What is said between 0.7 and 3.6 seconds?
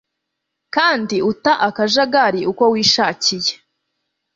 kandi uta akajagari uko wishakiye